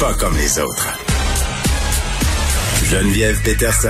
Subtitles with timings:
[0.00, 0.88] pas comme les autres.
[2.84, 3.88] Geneviève Peterson,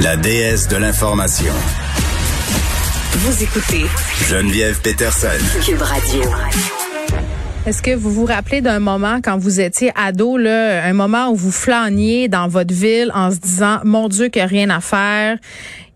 [0.00, 1.52] la déesse de l'information.
[3.12, 3.86] Vous écoutez
[4.28, 5.28] Geneviève Peterson.
[5.64, 6.22] Cube Radio.
[7.66, 11.34] Est-ce que vous vous rappelez d'un moment quand vous étiez ado, là, un moment où
[11.34, 14.80] vous flâniez dans votre ville en se disant, mon Dieu, qu'il n'y a rien à
[14.80, 15.38] faire.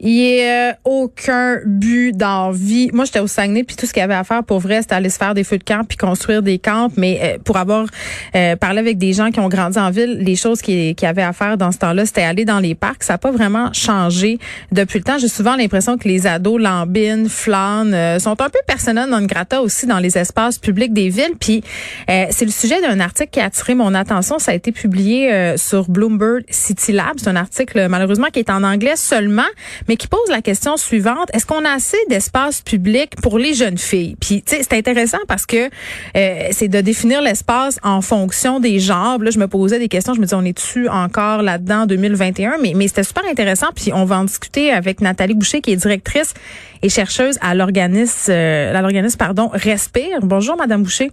[0.03, 2.89] Il n'y a aucun but dans vie.
[2.95, 4.95] Moi, j'étais au Saguenay, puis tout ce qu'il y avait à faire pour vrai, c'était
[4.95, 6.89] aller se faire des feux de camp puis construire des camps.
[6.96, 7.87] Mais euh, pour avoir
[8.35, 11.22] euh, parlé avec des gens qui ont grandi en ville, les choses qu'il y avait
[11.22, 13.03] à faire dans ce temps-là, c'était aller dans les parcs.
[13.03, 14.39] Ça n'a pas vraiment changé
[14.72, 15.18] depuis le temps.
[15.18, 19.61] J'ai souvent l'impression que les ados lambinent, flânent, euh, sont un peu persona non grata
[19.61, 21.35] aussi dans les espaces publics des villes.
[21.39, 21.63] Puis
[22.08, 24.39] c'est le sujet d'un article qui a attiré mon attention.
[24.39, 27.14] Ça a été publié sur Bloomberg City Lab.
[27.19, 29.43] C'est un article malheureusement qui est en anglais seulement
[29.90, 33.77] mais qui pose la question suivante est-ce qu'on a assez d'espace public pour les jeunes
[33.77, 34.16] filles?
[34.20, 35.69] Puis tu sais, c'est intéressant parce que
[36.16, 39.19] euh, c'est de définir l'espace en fonction des genres.
[39.19, 42.58] Là, je me posais des questions, je me disais on est-tu encore là-dedans en 2021
[42.62, 43.66] Mais mais c'était super intéressant.
[43.74, 46.34] Puis on va en discuter avec Nathalie Boucher qui est directrice
[46.83, 50.20] et chercheuse à l'organisme, euh, à l'organisme pardon Respire.
[50.22, 51.11] Bonjour, Madame Boucher.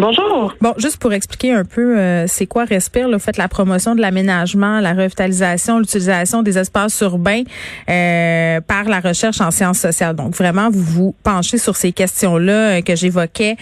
[0.00, 0.54] Bonjour.
[0.62, 3.06] Bon, juste pour expliquer un peu, euh, c'est quoi Respire?
[3.06, 7.42] Là, vous faites la promotion de l'aménagement, la revitalisation, l'utilisation des espaces urbains
[7.90, 10.16] euh, par la recherche en sciences sociales.
[10.16, 13.56] Donc, vraiment, vous vous penchez sur ces questions-là euh, que j'évoquais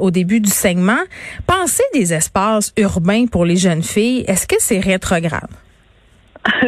[0.00, 1.00] au début du segment.
[1.46, 5.48] Pensez des espaces urbains pour les jeunes filles, est-ce que c'est rétrograde?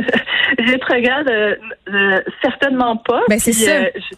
[0.58, 1.58] rétrograde,
[2.40, 3.20] certainement pas.
[3.28, 3.84] Ben, c'est ça.
[3.94, 4.16] je,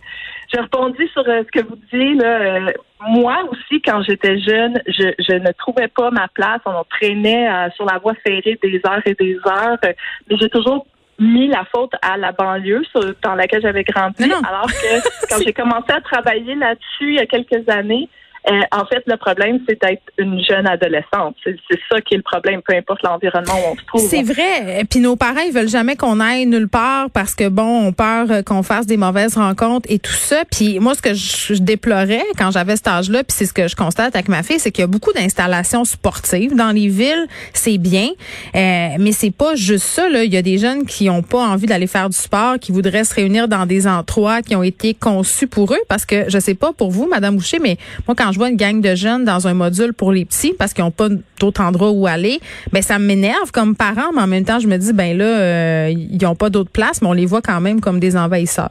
[0.61, 2.73] répondis sur ce que vous dites là
[3.07, 6.61] moi aussi, quand j'étais jeune, je, je, ne trouvais pas ma place.
[6.65, 9.77] On traînait euh, sur la voie ferrée des heures et des heures.
[9.83, 9.97] mais
[10.31, 10.87] j'ai toujours
[11.19, 12.83] mis la faute à la banlieue
[13.23, 14.25] dans laquelle j'avais grandi.
[14.25, 18.09] Alors que quand j'ai commencé à travailler là-dessus il y a quelques années,
[18.47, 21.35] euh, en fait, le problème, c'est d'être une jeune adolescente.
[21.45, 21.57] C'est
[21.91, 24.07] ça qui est le problème, peu importe l'environnement où on se trouve.
[24.07, 24.81] C'est vrai.
[24.81, 27.93] Et puis nos parents, ils veulent jamais qu'on aille nulle part parce que bon, on
[27.93, 30.45] peur euh, qu'on fasse des mauvaises rencontres et tout ça.
[30.51, 33.77] Puis moi, ce que je, déplorais quand j'avais cet âge-là, puis c'est ce que je
[33.77, 37.27] constate avec ma fille, c'est qu'il y a beaucoup d'installations sportives dans les villes.
[37.55, 38.09] C'est bien,
[38.55, 40.11] euh, mais c'est pas juste ça.
[40.11, 40.25] Là.
[40.25, 43.05] Il y a des jeunes qui ont pas envie d'aller faire du sport, qui voudraient
[43.05, 45.81] se réunir dans des endroits qui ont été conçus pour eux.
[45.89, 48.57] Parce que je sais pas pour vous, Madame Boucher, mais moi, quand je vois une
[48.57, 51.09] gang de jeunes dans un module pour les petits parce qu'ils n'ont pas
[51.41, 52.41] d'autres endroits où aller,
[52.73, 55.91] ben ça m'énerve comme parent, mais en même temps, je me dis, ben là, euh,
[55.91, 58.71] ils n'ont pas d'autres places, mais on les voit quand même comme des envahisseurs.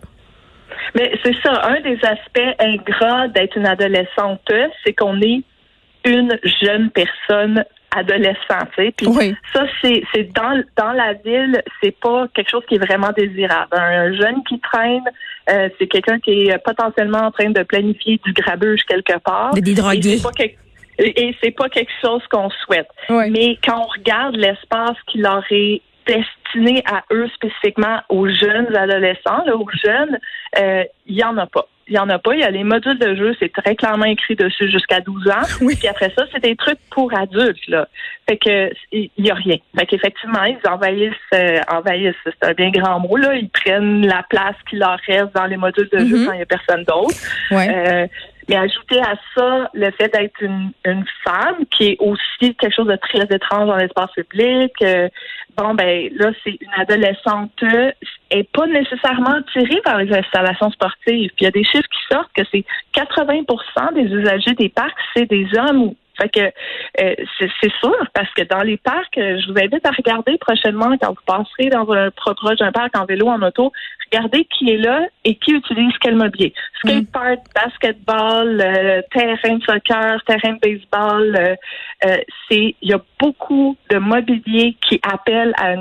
[0.96, 4.42] Mais c'est ça, un des aspects ingrats d'être une adolescente,
[4.86, 5.42] c'est qu'on est
[6.06, 7.64] une jeune personne
[7.96, 8.94] adolescent, tu sais.
[8.96, 9.08] Puis
[9.54, 13.70] ça, c'est, c'est dans, dans la ville, c'est pas quelque chose qui est vraiment désirable.
[13.72, 15.04] Un jeune qui traîne,
[15.50, 19.52] euh, c'est quelqu'un qui est potentiellement en train de planifier du grabuge quelque part.
[21.00, 22.88] Et c'est pas quelque chose qu'on souhaite.
[23.10, 29.44] Mais quand on regarde l'espace qui leur est destiné à eux spécifiquement, aux jeunes adolescents,
[29.46, 30.20] là, aux jeunes,
[30.60, 32.34] euh, il y en a pas il y en a pas.
[32.34, 35.46] Il y a les modules de jeu, c'est très clairement écrit dessus jusqu'à 12 ans.
[35.62, 35.76] Oui.
[35.76, 37.88] Puis après ça, c'est des trucs pour adultes, là.
[38.28, 39.58] Fait que il y, a rien.
[39.78, 43.36] Fait qu'effectivement, ils envahissent, euh, envahissent, c'est un bien grand mot, là.
[43.36, 46.26] Ils prennent la place qui leur reste dans les modules de jeu mm-hmm.
[46.26, 47.16] quand il n'y a personne d'autre.
[47.52, 47.68] Ouais.
[47.70, 48.08] Euh,
[48.48, 52.88] mais ajouter à ça le fait d'être une, une, femme, qui est aussi quelque chose
[52.88, 54.72] de très étrange dans l'espace public.
[54.82, 55.08] Euh,
[55.58, 57.64] bon, ben là, c'est une adolescente
[58.34, 61.30] est pas nécessairement tirée par les installations sportives.
[61.36, 62.66] Puis il y a des chiffres qui sortent que c'est
[62.96, 66.40] 80% des usagers des parcs, c'est des hommes fait que
[67.02, 70.96] euh, c'est sûr, parce que dans les parcs, euh, je vous invite à regarder prochainement
[71.02, 73.72] quand vous passerez dans un proche d'un parc en vélo, en auto,
[74.12, 76.54] regardez qui est là et qui utilise quel mobilier.
[76.80, 77.64] Skatepark, mm.
[77.64, 81.58] basketball, euh, terrain de soccer, terrain de baseball,
[82.50, 85.76] c'est il y a beaucoup de mobilier qui appelle à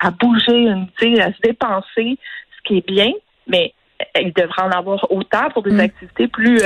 [0.00, 0.88] à bouger, une,
[1.20, 2.18] à se dépenser,
[2.56, 3.12] ce qui est bien,
[3.46, 3.72] mais
[4.20, 5.80] il devrait en avoir autant pour des mm.
[5.80, 6.60] activités plus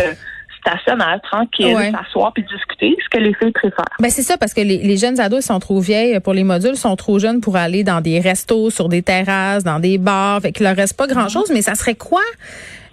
[0.67, 3.85] stationnaire, tranquille, s'asseoir puis discuter, ce que les filles préfèrent.
[4.01, 6.97] Ben c'est ça parce que les, jeunes ados sont trop vieilles pour les modules, sont
[6.97, 10.65] trop jeunes pour aller dans des restos, sur des terrasses, dans des bars, fait qu'il
[10.65, 12.23] leur reste pas grand-chose, mais ça serait quoi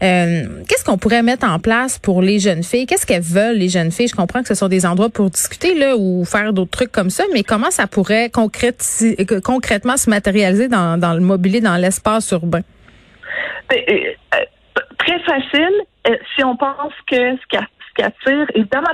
[0.04, 2.86] euh, qu'est-ce qu'on pourrait mettre en place pour les jeunes filles?
[2.86, 4.10] Qu'est-ce qu'elles veulent, les jeunes filles?
[4.10, 7.10] Je comprends que ce sont des endroits pour discuter là, ou faire d'autres trucs comme
[7.10, 12.32] ça, mais comment ça pourrait euh, concrètement se matérialiser dans, dans le mobilier, dans l'espace
[12.32, 12.62] urbain?
[13.70, 14.38] Ben, euh,
[14.98, 15.72] très facile.
[16.08, 18.90] Euh, si on pense que ce qui, ce qui attire, évidemment,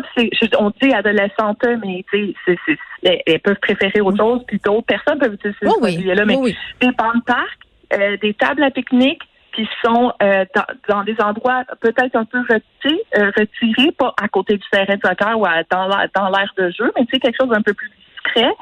[0.60, 5.34] on dit adolescente, mais tu sais, elles peuvent préférer autre chose, puis d'autres personnes peuvent
[5.34, 6.04] utiliser oh oui.
[6.04, 6.56] là mais oh oui.
[6.82, 7.60] des bancs de parc,
[7.94, 9.24] euh, des tables à pique-nique,
[9.56, 14.28] qui sont euh, dans, dans, des endroits peut-être un peu retirés, euh, retirés, pas à
[14.28, 17.38] côté du terrain de soccer ou à, dans l'air de jeu, mais tu sais, quelque
[17.42, 18.54] chose d'un peu plus discret,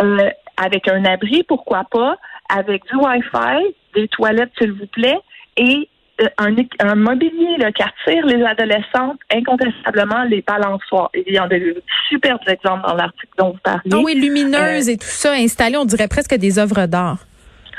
[0.00, 2.16] euh, avec un abri, pourquoi pas,
[2.48, 5.18] avec du Wi-Fi, des toilettes, s'il vous plaît,
[5.56, 5.88] et
[6.38, 11.10] un, un, mobilier là, qui attire les adolescentes, incontestablement les balançoires.
[11.14, 11.76] Il y en a des
[12.08, 13.90] superbes exemples dans l'article dont vous parlez.
[13.92, 17.18] Ah oui, lumineuses et tout ça installées, on dirait presque des œuvres d'art.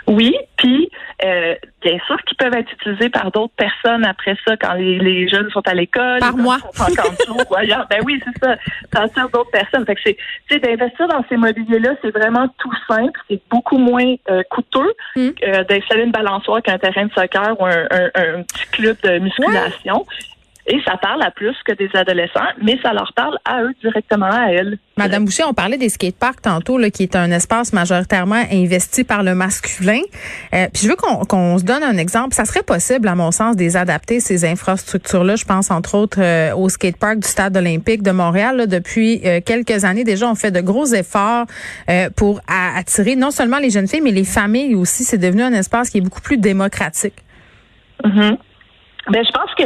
[0.07, 0.91] Oui, puis
[1.23, 5.49] euh, bien sûr qu'ils peuvent être utilisés par d'autres personnes après ça quand les, jeunes
[5.51, 6.19] sont à l'école.
[6.19, 6.57] Par moi.
[7.29, 7.87] ou ailleurs.
[7.89, 8.55] Ben oui, c'est ça.
[8.93, 9.85] Ça sert d'autres personnes.
[9.85, 10.17] Fait que c'est,
[10.49, 13.19] tu sais, d'investir dans ces mobiliers-là, c'est vraiment tout simple.
[13.29, 15.29] C'est beaucoup moins euh, coûteux mm.
[15.43, 20.05] euh, d'installer une balançoire qu'un terrain de soccer ou un, petit club de musculation.
[20.71, 24.29] Et ça parle à plus que des adolescents, mais ça leur parle à eux directement,
[24.31, 24.77] à elles.
[24.97, 29.23] Madame Boucher, on parlait des skateparks tantôt, là, qui est un espace majoritairement investi par
[29.23, 30.01] le masculin.
[30.53, 32.35] Euh, puis je veux qu'on se donne un exemple.
[32.35, 35.37] Ça serait possible, à mon sens, des adapter ces infrastructures-là.
[35.37, 38.67] Je pense entre autres euh, au skatepark du Stade olympique de Montréal.
[38.67, 41.45] depuis euh, quelques années déjà, on fait de gros efforts
[42.15, 45.03] pour attirer non seulement les jeunes filles, mais les familles aussi.
[45.03, 47.15] C'est devenu un espace qui est beaucoup plus démocratique.
[48.03, 48.35] Mm
[49.09, 49.63] Ben, je pense que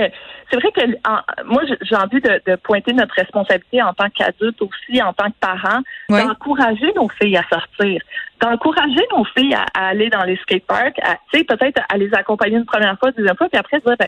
[0.53, 5.13] c'est vrai que moi, j'ai envie de, pointer notre responsabilité en tant qu'adulte aussi, en
[5.13, 8.01] tant que parents, d'encourager nos filles à sortir,
[8.39, 10.99] d'encourager nos filles à, aller dans les skateparks,
[11.31, 14.07] tu sais, peut-être à les accompagner une première fois, une deuxième fois, puis après, ben,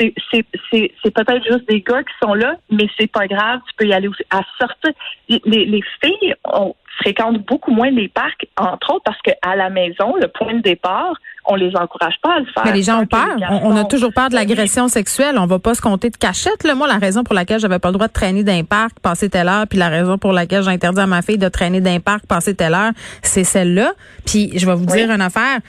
[0.00, 3.92] c'est peut-être juste des gars qui sont là, mais c'est pas grave, tu peux y
[3.92, 4.22] aller aussi.
[4.30, 4.92] À sortir,
[5.28, 10.16] les, les filles ont fréquentent beaucoup moins les parcs, entre autres parce qu'à la maison,
[10.16, 11.14] le point de départ,
[11.48, 12.64] on les encourage pas à le faire.
[12.64, 13.36] Mais les gens ont peur.
[13.62, 15.36] On, a toujours peur de l'agression sexuelle.
[15.38, 16.64] On va pas se compter de cachette.
[16.64, 16.74] Là.
[16.74, 19.48] Moi, la raison pour laquelle j'avais pas le droit de traîner d'un parc, passer telle
[19.48, 22.26] heure, puis la raison pour laquelle j'ai interdit à ma fille de traîner d'un parc,
[22.26, 23.92] passer telle heure, c'est celle-là.
[24.24, 25.60] Puis je vais vous dire une affaire.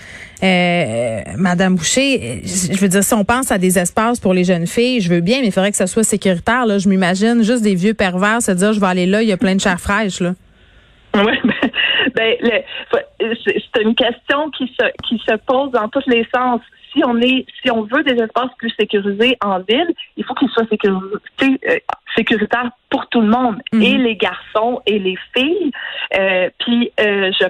[0.44, 4.68] Euh, Madame Boucher, je veux dire, si on pense à des espaces pour les jeunes
[4.68, 6.65] filles, je veux bien, mais il faudrait que ça soit sécuritaire.
[6.65, 6.77] Là.
[6.77, 9.38] Je m'imagine juste des vieux pervers se dire, je vais aller là, il y a
[9.38, 10.19] plein de chair fraîche.
[10.19, 10.33] Là.
[11.25, 11.33] Oui,
[12.15, 16.61] ben, ben c'est une question qui se qui se pose dans tous les sens.
[16.93, 20.49] Si on est, si on veut des espaces plus sécurisés en ville, il faut qu'ils
[20.49, 21.79] soient euh,
[22.15, 23.81] sécuritaires pour tout le monde, mhm.
[23.81, 25.71] et les garçons et les filles.
[26.17, 27.47] Euh, puis euh, je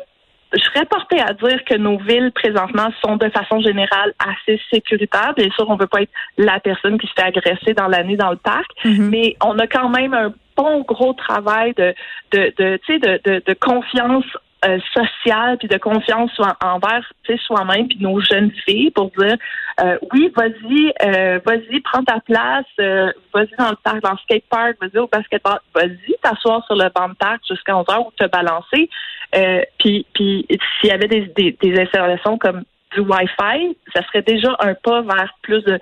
[0.54, 5.34] je serais portée à dire que nos villes présentement sont de façon générale assez sécuritaires.
[5.36, 8.16] Bien sûr, on ne veut pas être la personne qui se fait agresser dans l'année
[8.16, 9.10] dans le parc, mhm.
[9.10, 11.94] mais on a quand même un bon gros travail de
[12.32, 14.26] de de, de, de, de confiance
[14.66, 16.32] euh, sociale puis de confiance
[16.64, 17.08] envers
[17.46, 19.38] soi-même puis nos jeunes filles pour dire
[19.84, 24.78] euh, oui vas-y euh, vas-y prends ta place vas-y dans le parc dans le skatepark
[24.82, 28.26] vas-y au basketball vas-y t'asseoir sur le banc de parc jusqu'à 11 heures ou te
[28.26, 28.90] balancer
[29.80, 30.46] puis puis
[30.80, 32.64] s'il y avait des, des, des installations comme
[32.96, 35.80] du Wi-Fi, ça serait déjà un pas vers plus de,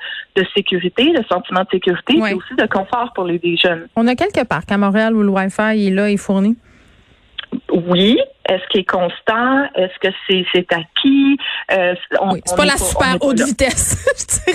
[0.55, 3.87] sécurité, de sentiment de sécurité, et aussi de confort pour les, jeunes.
[3.95, 6.57] On a quelques parcs à Montréal où le Wi-Fi est là, est fourni.
[7.71, 8.19] Oui.
[8.49, 9.65] Est-ce qu'il est constant?
[9.75, 11.37] Est-ce que c'est c'est acquis?
[11.71, 11.95] Euh,
[12.45, 14.05] c'est pas la super haute vitesse.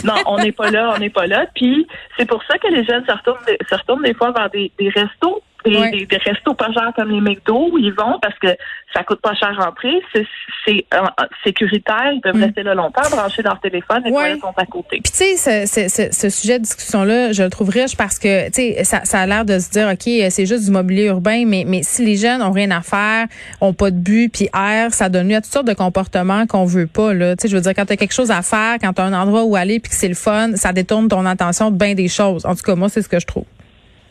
[0.04, 1.46] non, on n'est pas là, on n'est pas là.
[1.54, 3.38] Puis c'est pour ça que les jeunes se retournent,
[3.68, 7.20] se retournent des fois vers des, des restos des, des, restos pas chers comme les
[7.20, 8.48] McDo où ils vont parce que
[8.94, 10.02] ça coûte pas cher rentrer.
[10.12, 10.98] C'est euh,
[11.44, 12.12] sécuritaire.
[12.12, 12.44] Ils peuvent mm.
[12.44, 14.38] rester là longtemps, brancher leur téléphone et ouais.
[14.38, 15.00] sont à côté.
[15.02, 18.46] Puis tu sais, ce, ce, ce, sujet de discussion-là, je le trouve riche parce que
[18.46, 21.44] tu sais, ça, ça a l'air de se dire, OK, c'est juste du mobilier urbain,
[21.46, 23.26] mais, mais si les jeunes ont rien à faire,
[23.60, 26.64] ont pas de but, puis air, ça donne lieu à toutes sortes de comportements qu'on
[26.64, 27.14] veut pas.
[27.14, 27.36] Là.
[27.36, 29.04] Tu sais, je veux dire, quand tu as quelque chose à faire, quand tu as
[29.04, 31.94] un endroit où aller, puis que c'est le fun, ça détourne ton attention de bien
[31.94, 32.46] des choses.
[32.46, 33.44] En tout cas, moi, c'est ce que je trouve.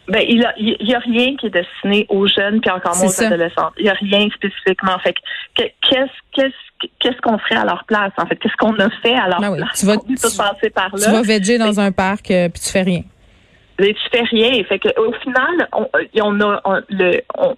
[0.09, 3.71] Ben, il y a rien qui est destiné aux jeunes puis encore moins aux adolescents.
[3.77, 4.97] Il y a rien spécifiquement.
[4.99, 5.13] Fait
[5.53, 8.35] qu'est-ce qu'est-ce qu'est-ce qu'on ferait à leur place en fait?
[8.37, 9.79] Qu'est-ce qu'on a fait à leur ben place?
[9.79, 11.05] Tu vas passer par là.
[11.05, 13.03] Tu vas veger dans un parc euh, puis tu fais rien.
[13.79, 14.63] Mais tu fais rien.
[14.63, 15.87] Fait que au final, on,
[16.21, 17.55] on a le on,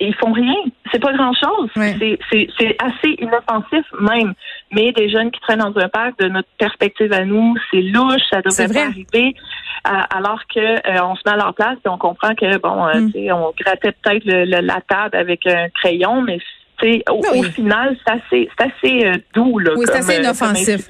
[0.00, 0.54] ils font rien.
[0.90, 1.70] C'est pas grand chose.
[1.76, 4.34] C'est assez inoffensif même.
[4.72, 8.22] Mais des jeunes qui traînent dans un parc, de notre perspective à nous, c'est louche,
[8.30, 9.34] ça devrait pas arriver.
[9.84, 13.00] Alors que euh, on se met à leur place et on comprend que bon, euh,
[13.00, 13.32] mm.
[13.32, 16.38] on grattait peut-être la table avec un crayon, mais
[17.10, 19.58] au, au, final, c'est assez, assez euh, doux.
[19.58, 20.86] Là, oui, c'est assez inoffensif.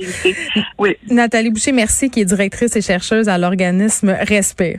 [0.79, 0.97] oui.
[1.09, 4.79] Nathalie Boucher, merci, qui est directrice et chercheuse à l'organisme Respire.